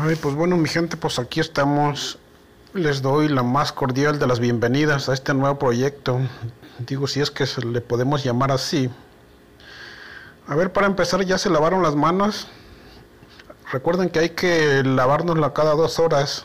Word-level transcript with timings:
Ay, 0.00 0.14
pues 0.14 0.36
bueno, 0.36 0.56
mi 0.56 0.68
gente, 0.68 0.96
pues 0.96 1.18
aquí 1.18 1.40
estamos. 1.40 2.18
Les 2.72 3.02
doy 3.02 3.28
la 3.28 3.42
más 3.42 3.72
cordial 3.72 4.20
de 4.20 4.28
las 4.28 4.38
bienvenidas 4.38 5.08
a 5.08 5.14
este 5.14 5.34
nuevo 5.34 5.58
proyecto. 5.58 6.20
Digo, 6.78 7.08
si 7.08 7.20
es 7.20 7.32
que 7.32 7.46
se 7.46 7.64
le 7.64 7.80
podemos 7.80 8.22
llamar 8.22 8.52
así. 8.52 8.90
A 10.46 10.54
ver, 10.54 10.72
para 10.72 10.86
empezar, 10.86 11.24
ya 11.24 11.36
se 11.36 11.50
lavaron 11.50 11.82
las 11.82 11.96
manos. 11.96 12.46
Recuerden 13.72 14.08
que 14.08 14.20
hay 14.20 14.30
que 14.30 14.84
lavárnosla 14.84 15.52
cada 15.52 15.74
dos 15.74 15.98
horas. 15.98 16.44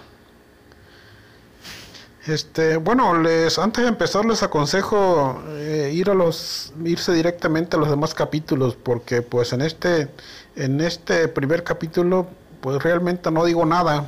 Este, 2.26 2.78
bueno, 2.78 3.22
les 3.22 3.60
antes 3.60 3.84
de 3.84 3.90
empezar 3.90 4.26
les 4.26 4.42
aconsejo 4.42 5.44
eh, 5.50 5.92
ir 5.94 6.10
a 6.10 6.14
los 6.14 6.74
irse 6.84 7.12
directamente 7.12 7.76
a 7.76 7.80
los 7.80 7.90
demás 7.90 8.14
capítulos 8.14 8.78
porque 8.82 9.22
pues 9.22 9.52
en 9.52 9.62
este 9.62 10.08
en 10.56 10.80
este 10.80 11.28
primer 11.28 11.66
capítulo 11.66 12.30
pues 12.64 12.82
realmente 12.82 13.30
no 13.30 13.44
digo 13.44 13.66
nada. 13.66 14.08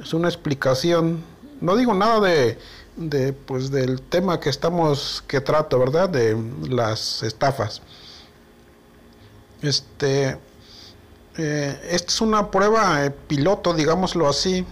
Es 0.00 0.14
una 0.14 0.28
explicación. 0.28 1.24
No 1.60 1.76
digo 1.76 1.92
nada 1.92 2.20
de 2.20 2.56
de 2.96 3.32
pues 3.32 3.70
del 3.70 4.00
tema 4.00 4.38
que 4.40 4.50
estamos 4.50 5.24
que 5.26 5.40
trato, 5.40 5.78
¿verdad? 5.80 6.08
De 6.08 6.36
las 6.68 7.24
estafas. 7.24 7.82
Este 9.62 10.38
eh, 11.36 11.80
esta 11.90 12.08
es 12.08 12.20
una 12.20 12.50
prueba 12.52 13.04
eh, 13.04 13.10
piloto, 13.10 13.74
digámoslo 13.74 14.28
así 14.28 14.64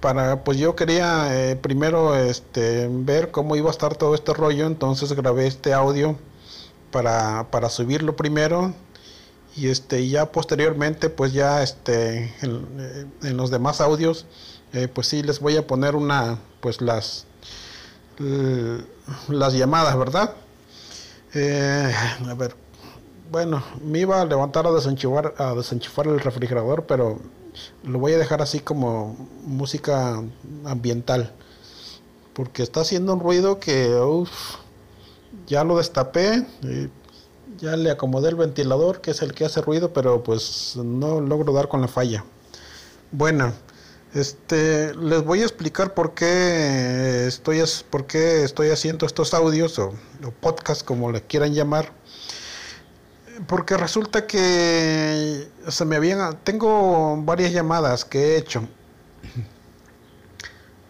para 0.00 0.44
pues 0.44 0.58
yo 0.58 0.76
quería 0.76 1.28
eh, 1.50 1.56
primero 1.56 2.16
este 2.16 2.88
ver 2.90 3.30
cómo 3.30 3.54
iba 3.56 3.68
a 3.68 3.72
estar 3.72 3.96
todo 3.96 4.14
este 4.14 4.32
rollo 4.32 4.66
entonces 4.66 5.12
grabé 5.12 5.46
este 5.46 5.74
audio 5.74 6.16
para, 6.90 7.46
para 7.50 7.68
subirlo 7.68 8.16
primero 8.16 8.72
y 9.60 9.68
este 9.68 10.08
ya 10.08 10.32
posteriormente 10.32 11.10
pues 11.10 11.32
ya 11.32 11.62
este 11.62 12.34
en, 12.42 12.66
eh, 13.22 13.32
los 13.32 13.50
demás 13.50 13.80
audios 13.80 14.26
eh, 14.72 14.88
pues 14.88 15.08
sí 15.08 15.22
les 15.22 15.40
voy 15.40 15.56
a 15.56 15.66
poner 15.66 15.94
una 15.94 16.38
pues 16.60 16.80
las 16.80 17.26
las 19.28 19.54
llamadas 19.54 19.96
verdad 19.98 20.34
a 21.34 22.34
ver 22.34 22.54
bueno 23.30 23.62
me 23.82 24.00
iba 24.00 24.20
a 24.20 24.24
levantar 24.24 24.66
a 24.66 24.72
desenchufar 24.72 25.34
a 25.38 25.54
desenchufar 25.54 26.06
el 26.06 26.20
refrigerador 26.20 26.84
pero 26.86 27.18
lo 27.84 27.98
voy 27.98 28.12
a 28.12 28.18
dejar 28.18 28.42
así 28.42 28.60
como 28.60 29.16
música 29.44 30.22
ambiental. 30.64 31.32
Porque 32.32 32.62
está 32.62 32.80
haciendo 32.80 33.12
un 33.12 33.20
ruido 33.20 33.58
que 33.58 33.94
ya 35.46 35.64
lo 35.64 35.78
destapé, 35.78 36.46
ya 37.60 37.76
le 37.76 37.90
acomodé 37.90 38.30
el 38.30 38.36
ventilador, 38.36 39.00
que 39.00 39.12
es 39.12 39.22
el 39.22 39.34
que 39.34 39.44
hace 39.44 39.60
ruido, 39.60 39.92
pero 39.92 40.22
pues 40.22 40.76
no 40.76 41.20
logro 41.20 41.52
dar 41.52 41.68
con 41.68 41.80
la 41.80 41.88
falla. 41.88 42.24
Bueno, 43.12 43.52
este, 44.14 44.94
les 44.94 45.24
voy 45.24 45.40
a 45.42 45.44
explicar 45.44 45.94
por 45.94 46.14
qué 46.14 47.26
estoy, 47.26 47.62
por 47.90 48.06
qué 48.06 48.44
estoy 48.44 48.70
haciendo 48.70 49.06
estos 49.06 49.34
audios 49.34 49.78
o, 49.78 49.94
o 50.24 50.30
podcast, 50.40 50.84
como 50.84 51.12
le 51.12 51.22
quieran 51.22 51.54
llamar 51.54 51.92
porque 53.46 53.76
resulta 53.76 54.26
que 54.26 55.48
se 55.68 55.84
me 55.84 55.96
habían 55.96 56.38
tengo 56.44 57.16
varias 57.22 57.52
llamadas 57.52 58.04
que 58.04 58.18
he 58.18 58.36
hecho 58.36 58.68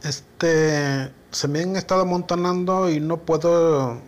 este 0.02 1.12
se 1.30 1.48
me 1.48 1.62
han 1.62 1.76
estado 1.76 2.02
amontonando 2.02 2.90
y 2.90 3.00
no 3.00 3.18
puedo 3.18 4.00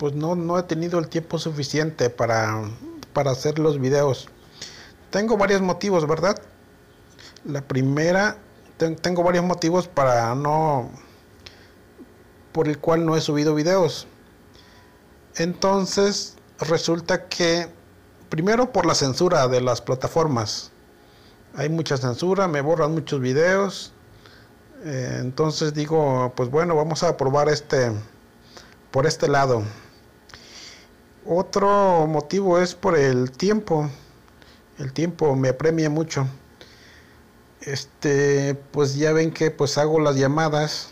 pues 0.00 0.14
no, 0.14 0.34
no 0.34 0.58
he 0.58 0.64
tenido 0.64 0.98
el 0.98 1.08
tiempo 1.08 1.38
suficiente 1.38 2.10
para 2.10 2.64
para 3.12 3.30
hacer 3.30 3.58
los 3.58 3.78
videos. 3.78 4.28
Tengo 5.10 5.36
varios 5.36 5.60
motivos 5.60 6.08
verdad 6.08 6.40
la 7.44 7.60
primera 7.62 8.36
tengo 9.02 9.22
varios 9.22 9.44
motivos 9.44 9.88
para 9.88 10.34
no 10.34 10.90
por 12.52 12.66
el 12.66 12.78
cual 12.78 13.04
no 13.04 13.16
he 13.16 13.20
subido 13.20 13.54
videos. 13.54 14.06
Entonces 15.36 16.36
resulta 16.58 17.28
que, 17.28 17.68
primero 18.28 18.72
por 18.72 18.86
la 18.86 18.94
censura 18.94 19.46
de 19.48 19.60
las 19.60 19.80
plataformas, 19.80 20.72
hay 21.54 21.68
mucha 21.68 21.96
censura, 21.96 22.48
me 22.48 22.60
borran 22.60 22.92
muchos 22.92 23.20
videos, 23.20 23.92
eh, 24.84 25.18
entonces 25.20 25.74
digo, 25.74 26.32
pues 26.34 26.50
bueno, 26.50 26.74
vamos 26.74 27.02
a 27.02 27.16
probar 27.16 27.48
este, 27.48 27.92
por 28.90 29.06
este 29.06 29.28
lado. 29.28 29.62
Otro 31.26 32.06
motivo 32.06 32.58
es 32.58 32.74
por 32.74 32.96
el 32.96 33.30
tiempo, 33.30 33.90
el 34.78 34.92
tiempo 34.92 35.34
me 35.36 35.50
apremia 35.50 35.90
mucho. 35.90 36.26
Este, 37.60 38.54
pues 38.72 38.94
ya 38.96 39.12
ven 39.12 39.30
que 39.32 39.50
pues 39.50 39.76
hago 39.78 40.00
las 40.00 40.16
llamadas, 40.16 40.88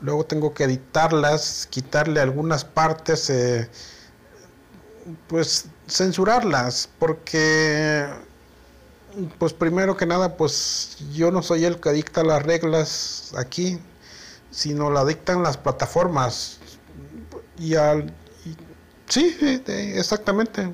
luego 0.00 0.24
tengo 0.26 0.52
que 0.52 0.64
editarlas, 0.64 1.66
quitarle 1.70 2.20
algunas 2.20 2.64
partes, 2.64 3.30
eh, 3.30 3.70
pues 5.28 5.66
censurarlas. 5.88 6.88
Porque 6.98 8.06
pues 9.38 9.52
primero 9.52 9.96
que 9.96 10.06
nada 10.06 10.36
pues 10.36 10.98
yo 11.12 11.30
no 11.30 11.42
soy 11.42 11.64
el 11.64 11.80
que 11.80 11.90
dicta 11.92 12.22
las 12.24 12.42
reglas 12.42 13.32
aquí 13.38 13.80
sino 14.54 14.90
la 14.90 15.04
dictan 15.04 15.42
las 15.42 15.56
plataformas. 15.56 16.58
Y 17.58 17.74
al 17.74 18.14
sí 19.08 19.36
exactamente 19.66 20.72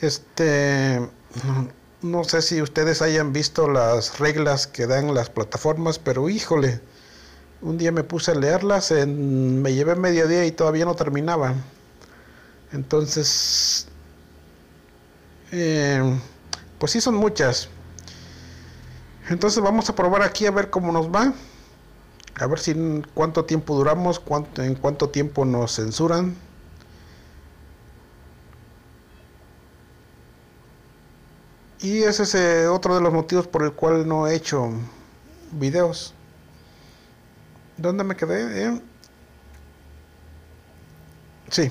este 0.00 1.00
no, 2.02 2.24
sé 2.24 2.42
si 2.42 2.60
ustedes 2.60 3.00
hayan 3.02 3.32
visto 3.32 3.68
las 3.68 4.18
reglas 4.18 4.66
que 4.66 4.86
dan 4.86 5.14
las 5.14 5.30
plataformas 5.30 5.98
pero 5.98 6.28
híjole 6.28 6.80
un 7.62 7.78
día 7.78 7.92
me 7.92 8.04
puse 8.04 8.32
a 8.32 8.34
leerlas 8.34 8.90
en, 8.90 9.62
me 9.62 9.72
llevé 9.72 9.94
medio 9.94 10.28
día 10.28 10.44
y 10.44 10.52
todavía 10.52 10.84
no 10.84 10.94
terminaba 10.94 11.54
entonces, 12.74 13.86
eh, 15.52 16.02
pues 16.80 16.90
sí 16.90 17.00
son 17.00 17.14
muchas. 17.14 17.68
Entonces 19.28 19.62
vamos 19.62 19.88
a 19.88 19.94
probar 19.94 20.22
aquí 20.22 20.44
a 20.46 20.50
ver 20.50 20.70
cómo 20.70 20.90
nos 20.90 21.08
va. 21.08 21.32
A 22.34 22.46
ver 22.48 22.58
si 22.58 22.74
cuánto 23.14 23.44
tiempo 23.44 23.76
duramos, 23.76 24.20
en 24.56 24.74
cuánto 24.74 25.08
tiempo 25.08 25.44
nos 25.44 25.76
censuran. 25.76 26.34
Y 31.84 32.02
ese 32.02 32.22
es 32.22 32.34
eh, 32.34 32.66
otro 32.66 32.94
de 32.94 33.02
los 33.02 33.12
motivos 33.12 33.46
por 33.46 33.62
el 33.62 33.74
cual 33.74 34.08
no 34.08 34.26
he 34.26 34.34
hecho 34.34 34.70
videos. 35.52 36.14
¿Dónde 37.76 38.04
me 38.04 38.16
quedé? 38.16 38.68
Eh? 38.68 38.80
Sí. 41.50 41.70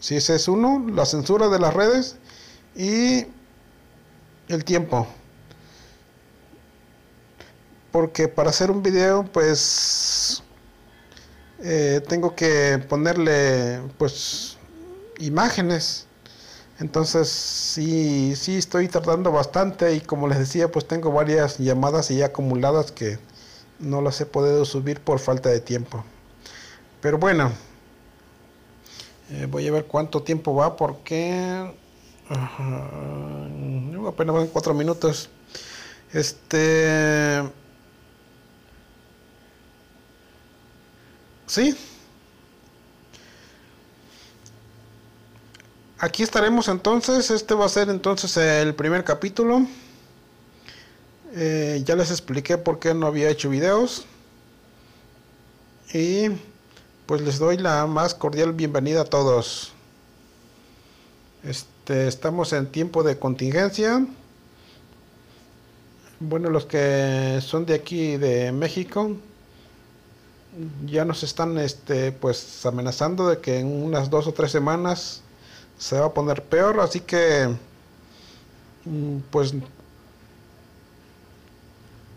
Si 0.00 0.16
ese 0.16 0.34
es 0.34 0.48
uno, 0.48 0.84
la 0.90 1.06
censura 1.06 1.48
de 1.48 1.58
las 1.58 1.72
redes 1.72 2.16
y 2.76 3.24
el 4.48 4.64
tiempo. 4.66 5.06
Porque 7.90 8.28
para 8.28 8.50
hacer 8.50 8.70
un 8.70 8.82
video, 8.82 9.24
pues 9.32 10.42
eh, 11.60 12.02
tengo 12.06 12.34
que 12.36 12.84
ponerle 12.86 13.80
pues 13.96 14.58
imágenes. 15.20 16.06
Entonces 16.80 17.28
sí, 17.28 18.36
sí 18.36 18.56
estoy 18.56 18.88
tardando 18.88 19.32
bastante 19.32 19.94
y 19.94 20.00
como 20.00 20.28
les 20.28 20.38
decía, 20.38 20.70
pues 20.70 20.86
tengo 20.86 21.10
varias 21.10 21.58
llamadas 21.58 22.08
ya 22.08 22.26
acumuladas 22.26 22.92
que 22.92 23.18
no 23.80 24.00
las 24.00 24.20
he 24.20 24.26
podido 24.26 24.64
subir 24.64 25.00
por 25.00 25.18
falta 25.18 25.48
de 25.48 25.60
tiempo. 25.60 26.04
Pero 27.00 27.18
bueno, 27.18 27.50
eh, 29.30 29.46
voy 29.50 29.66
a 29.66 29.72
ver 29.72 29.86
cuánto 29.86 30.22
tiempo 30.22 30.54
va 30.54 30.76
porque 30.76 31.68
apenas 34.06 34.34
van 34.34 34.46
cuatro 34.48 34.74
minutos. 34.74 35.30
Este. 36.12 37.42
Sí. 41.46 41.76
Aquí 46.00 46.22
estaremos 46.22 46.68
entonces. 46.68 47.30
Este 47.32 47.54
va 47.54 47.66
a 47.66 47.68
ser 47.68 47.88
entonces 47.88 48.36
el 48.36 48.72
primer 48.74 49.02
capítulo. 49.02 49.66
Eh, 51.34 51.82
ya 51.84 51.96
les 51.96 52.12
expliqué 52.12 52.56
por 52.56 52.78
qué 52.78 52.94
no 52.94 53.08
había 53.08 53.28
hecho 53.28 53.50
videos. 53.50 54.06
Y 55.92 56.28
pues 57.06 57.20
les 57.22 57.40
doy 57.40 57.56
la 57.56 57.84
más 57.88 58.14
cordial 58.14 58.52
bienvenida 58.52 59.00
a 59.00 59.04
todos. 59.06 59.72
Este, 61.42 62.06
estamos 62.06 62.52
en 62.52 62.70
tiempo 62.70 63.02
de 63.02 63.18
contingencia. 63.18 64.06
Bueno, 66.20 66.48
los 66.48 66.64
que 66.64 67.40
son 67.42 67.66
de 67.66 67.74
aquí 67.74 68.16
de 68.16 68.52
México 68.52 69.16
ya 70.86 71.04
nos 71.04 71.22
están 71.22 71.58
este 71.58 72.10
pues 72.12 72.64
amenazando 72.66 73.28
de 73.28 73.38
que 73.38 73.58
en 73.60 73.66
unas 73.66 74.10
dos 74.10 74.26
o 74.26 74.32
tres 74.32 74.50
semanas 74.50 75.22
se 75.78 75.98
va 75.98 76.06
a 76.06 76.14
poner 76.14 76.42
peor, 76.42 76.80
así 76.80 77.00
que 77.00 77.48
mm, 78.84 79.18
pues 79.30 79.54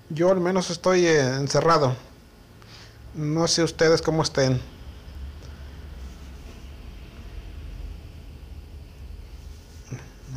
Yo 0.09 0.29
al 0.29 0.41
menos 0.41 0.69
estoy 0.69 1.05
eh, 1.05 1.35
encerrado. 1.35 1.95
No 3.15 3.47
sé 3.47 3.63
ustedes 3.63 4.01
cómo 4.01 4.23
estén. 4.23 4.59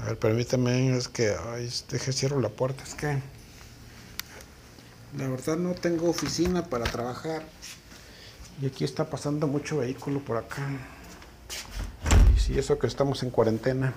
A 0.01 0.07
ver, 0.07 0.19
permítame, 0.19 0.97
es 0.97 1.09
que, 1.09 1.35
deje 1.91 2.13
cierro 2.13 2.41
la 2.41 2.51
puerta, 2.51 2.85
es 2.85 2.95
que 2.95 3.21
la 5.17 5.29
verdad 5.29 5.57
no 5.57 5.75
tengo 5.75 6.11
oficina 6.11 6.65
para 6.67 6.85
trabajar 6.85 7.43
y 8.61 8.67
aquí 8.67 8.85
está 8.85 9.09
pasando 9.09 9.47
mucho 9.47 9.79
vehículo 9.79 10.21
por 10.21 10.37
acá. 10.37 10.63
Y 12.49 12.59
eso 12.59 12.79
que 12.79 12.87
estamos 12.87 13.23
en 13.23 13.31
cuarentena. 13.31 13.95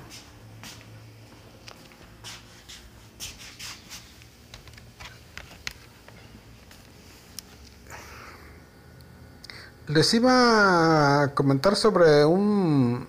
Les 9.88 10.14
iba 10.14 11.24
a 11.24 11.34
comentar 11.34 11.76
sobre 11.76 12.26
un 12.26 13.08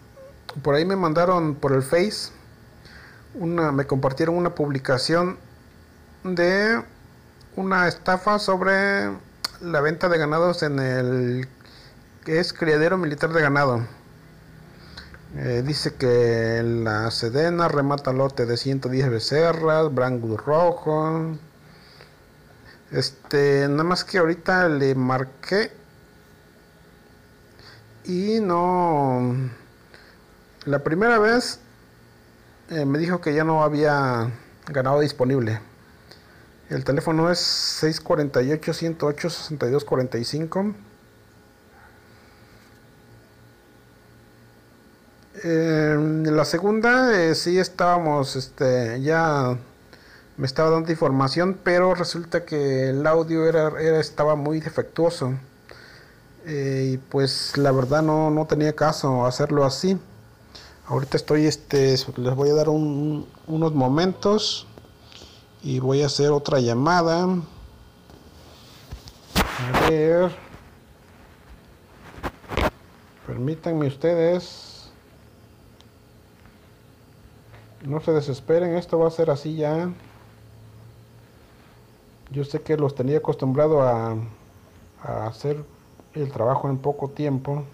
por 0.62 0.74
ahí 0.74 0.84
me 0.84 0.96
mandaron 0.96 1.54
por 1.54 1.72
el 1.72 1.82
Face 1.82 2.32
una, 3.34 3.72
me 3.72 3.86
compartieron 3.86 4.36
una 4.36 4.54
publicación 4.54 5.38
de 6.24 6.82
una 7.56 7.88
estafa 7.88 8.38
sobre 8.38 9.10
la 9.60 9.80
venta 9.80 10.08
de 10.08 10.18
ganados 10.18 10.62
en 10.62 10.78
el 10.78 11.48
que 12.24 12.40
es 12.40 12.52
criadero 12.52 12.98
militar 12.98 13.32
de 13.32 13.42
ganado. 13.42 13.97
Eh, 15.40 15.62
dice 15.64 15.94
que 15.94 16.64
la 16.64 17.12
Sedena 17.12 17.68
remata 17.68 18.12
lote 18.12 18.44
de 18.44 18.56
110 18.56 19.08
becerras, 19.08 19.94
brangus 19.94 20.44
rojo. 20.44 21.36
Este, 22.90 23.68
nada 23.68 23.84
más 23.84 24.02
que 24.02 24.18
ahorita 24.18 24.68
le 24.68 24.96
marqué 24.96 25.70
y 28.04 28.40
no. 28.40 29.36
La 30.64 30.82
primera 30.82 31.20
vez 31.20 31.60
eh, 32.70 32.84
me 32.84 32.98
dijo 32.98 33.20
que 33.20 33.32
ya 33.32 33.44
no 33.44 33.62
había 33.62 34.32
ganado 34.66 34.98
disponible. 34.98 35.60
El 36.68 36.82
teléfono 36.82 37.30
es 37.30 37.38
648-108-6245. 37.84 40.74
En 45.44 46.36
la 46.36 46.44
segunda 46.44 47.14
eh, 47.16 47.34
sí 47.34 47.58
estábamos, 47.58 48.34
este, 48.34 49.00
ya 49.02 49.56
me 50.36 50.46
estaba 50.46 50.70
dando 50.70 50.90
información, 50.90 51.58
pero 51.62 51.94
resulta 51.94 52.44
que 52.44 52.90
el 52.90 53.06
audio 53.06 53.46
era, 53.46 53.80
estaba 54.00 54.36
muy 54.36 54.60
defectuoso. 54.60 55.34
Eh, 56.46 56.92
y 56.94 56.96
pues 56.96 57.56
la 57.56 57.72
verdad 57.72 58.02
no, 58.02 58.30
no 58.30 58.46
tenía 58.46 58.74
caso 58.74 59.26
hacerlo 59.26 59.64
así. 59.64 59.98
Ahorita 60.86 61.16
estoy, 61.16 61.46
este, 61.46 61.96
les 62.16 62.34
voy 62.34 62.50
a 62.50 62.54
dar 62.54 62.68
unos 62.70 63.74
momentos 63.74 64.66
y 65.62 65.80
voy 65.80 66.02
a 66.02 66.06
hacer 66.06 66.30
otra 66.30 66.60
llamada. 66.60 67.26
A 69.34 69.90
ver. 69.90 70.30
Permítanme 73.26 73.88
ustedes. 73.88 74.67
No 77.88 78.00
se 78.00 78.12
desesperen, 78.12 78.76
esto 78.76 78.98
va 78.98 79.08
a 79.08 79.10
ser 79.10 79.30
así 79.30 79.56
ya. 79.56 79.90
Yo 82.30 82.44
sé 82.44 82.60
que 82.60 82.76
los 82.76 82.94
tenía 82.94 83.16
acostumbrado 83.16 83.80
a, 83.80 84.14
a 85.02 85.26
hacer 85.26 85.64
el 86.12 86.30
trabajo 86.30 86.68
en 86.68 86.76
poco 86.76 87.08
tiempo. 87.08 87.64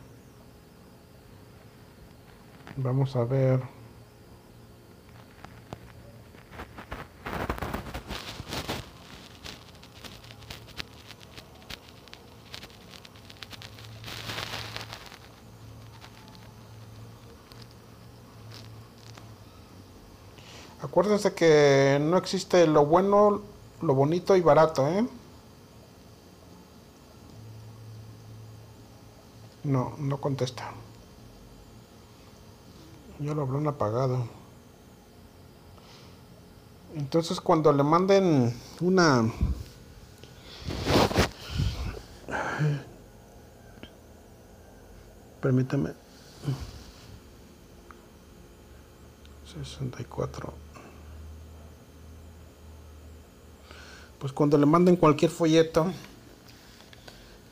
Vamos 2.77 3.17
a 3.17 3.25
ver. 3.25 3.74
Acuérdense 20.95 21.35
que 21.35 21.99
no 22.01 22.17
existe 22.17 22.69
lo 22.69 22.87
bueno, 22.87 23.43
lo 23.83 23.95
bonito 23.97 24.37
y 24.37 24.43
barato, 24.43 24.87
¿eh? 24.87 25.05
No, 29.65 29.95
no 29.99 30.21
contesta. 30.21 30.71
Ya 33.19 33.35
lo 33.35 33.43
habrán 33.43 33.67
apagado. 33.67 34.29
Entonces 36.95 37.41
cuando 37.41 37.73
le 37.73 37.83
manden 37.83 38.55
una... 38.81 39.33
Permítame. 45.41 45.91
64. 49.57 50.74
Pues 54.25 54.33
cuando 54.33 54.57
le 54.57 54.65
manden 54.65 54.97
cualquier 54.97 55.31
folleto 55.31 55.85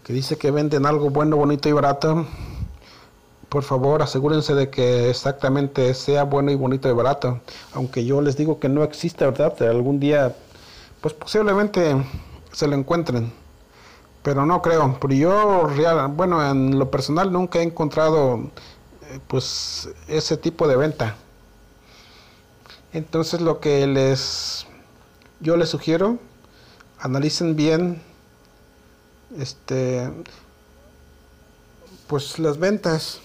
que 0.04 0.14
dice 0.14 0.38
que 0.38 0.50
venden 0.50 0.86
algo 0.86 1.10
bueno, 1.10 1.36
bonito 1.36 1.68
y 1.68 1.72
barato, 1.72 2.24
por 3.50 3.62
favor 3.62 4.00
asegúrense 4.00 4.54
de 4.54 4.70
que 4.70 5.10
exactamente 5.10 5.92
sea 5.92 6.24
bueno 6.24 6.50
y 6.50 6.54
bonito 6.54 6.88
y 6.88 6.94
barato. 6.94 7.42
Aunque 7.74 8.06
yo 8.06 8.22
les 8.22 8.38
digo 8.38 8.58
que 8.58 8.70
no 8.70 8.84
existe, 8.84 9.26
¿verdad? 9.26 9.54
Algún 9.64 10.00
día, 10.00 10.34
pues 11.02 11.12
posiblemente 11.12 11.94
se 12.52 12.66
lo 12.66 12.74
encuentren. 12.74 13.30
Pero 14.22 14.46
no 14.46 14.62
creo. 14.62 14.96
Pero 14.98 15.12
yo, 15.12 15.66
real, 15.66 16.08
bueno, 16.08 16.42
en 16.50 16.78
lo 16.78 16.90
personal 16.90 17.30
nunca 17.30 17.58
he 17.58 17.64
encontrado 17.64 18.50
eh, 19.10 19.20
pues 19.28 19.90
ese 20.08 20.38
tipo 20.38 20.66
de 20.66 20.76
venta. 20.76 21.16
Entonces 22.94 23.42
lo 23.42 23.60
que 23.60 23.86
les 23.86 24.66
yo 25.40 25.58
les 25.58 25.68
sugiero, 25.68 26.18
analicen 27.02 27.56
bien 27.56 28.00
este 29.36 30.08
pues 32.06 32.38
las 32.38 32.58
ventas 32.58 33.20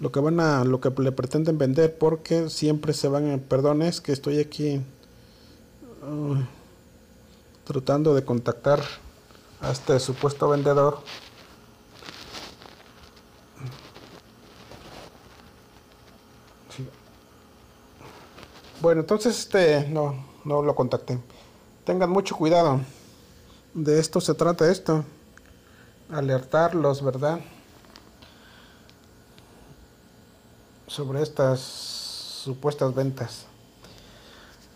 lo 0.00 0.10
que 0.10 0.18
van 0.18 0.40
a 0.40 0.64
lo 0.64 0.80
que 0.80 0.90
le 0.98 1.12
pretenden 1.12 1.56
vender 1.56 1.96
porque 1.96 2.50
siempre 2.50 2.92
se 2.92 3.06
van 3.06 3.30
a 3.30 3.38
perdón 3.38 3.82
es 3.82 4.00
que 4.00 4.10
estoy 4.10 4.40
aquí 4.40 4.80
uh, 6.02 6.36
tratando 7.64 8.16
de 8.16 8.24
contactar 8.24 8.82
a 9.60 9.70
este 9.70 9.98
supuesto 10.00 10.48
vendedor. 10.48 10.98
Bueno 18.82 19.02
entonces 19.02 19.38
este 19.38 19.86
no 19.88 20.26
no 20.44 20.62
lo 20.62 20.74
contacté. 20.74 21.20
Tengan 21.84 22.10
mucho 22.10 22.36
cuidado 22.36 22.80
de 23.74 23.98
esto 23.98 24.20
se 24.20 24.34
trata 24.34 24.70
esto 24.70 25.04
alertarlos 26.10 27.02
verdad 27.02 27.40
sobre 30.86 31.22
estas 31.22 31.60
supuestas 31.60 32.94
ventas. 32.94 33.46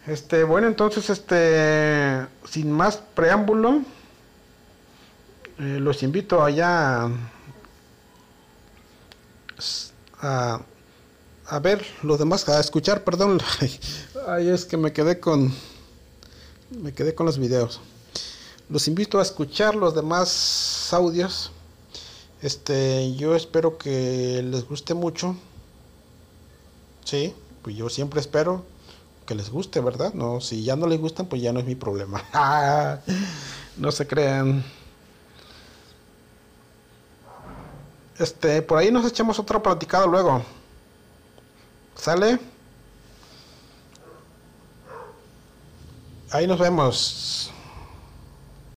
Este, 0.06 0.42
bueno, 0.42 0.66
entonces, 0.66 1.10
este, 1.10 2.26
sin 2.48 2.72
más 2.72 2.96
preámbulo, 2.96 3.82
eh, 5.58 5.78
los 5.80 6.02
invito 6.02 6.42
allá 6.42 7.08
a, 10.20 10.60
a 11.46 11.58
ver 11.60 11.84
los 12.02 12.18
demás, 12.18 12.48
a 12.48 12.58
escuchar, 12.58 13.04
perdón, 13.04 13.38
ay, 14.26 14.48
es 14.48 14.64
que 14.64 14.76
me 14.76 14.92
quedé 14.92 15.20
con, 15.20 15.52
me 16.70 16.92
quedé 16.92 17.14
con 17.14 17.26
los 17.26 17.38
videos. 17.38 17.80
Los 18.68 18.86
invito 18.86 19.18
a 19.18 19.22
escuchar 19.22 19.74
los 19.74 19.94
demás 19.94 20.92
audios. 20.92 21.52
Este, 22.42 23.14
yo 23.16 23.34
espero 23.34 23.78
que 23.78 24.42
les 24.42 24.68
guste 24.68 24.92
mucho. 24.92 25.34
Sí, 27.04 27.34
pues 27.62 27.76
yo 27.76 27.88
siempre 27.88 28.20
espero 28.20 28.64
que 29.24 29.34
les 29.34 29.50
guste, 29.50 29.80
¿verdad? 29.80 30.12
No, 30.12 30.42
si 30.42 30.62
ya 30.62 30.76
no 30.76 30.86
les 30.86 31.00
gustan, 31.00 31.26
pues 31.26 31.40
ya 31.40 31.52
no 31.52 31.60
es 31.60 31.66
mi 31.66 31.74
problema. 31.76 32.22
no 33.78 33.90
se 33.90 34.06
crean. 34.06 34.62
Este, 38.18 38.60
por 38.60 38.78
ahí 38.78 38.90
nos 38.90 39.06
echamos 39.06 39.38
otra 39.38 39.62
platicada 39.62 40.06
luego. 40.06 40.42
¿Sale? 41.94 42.38
Ahí 46.30 46.46
nos 46.46 46.58
vemos. 46.58 47.50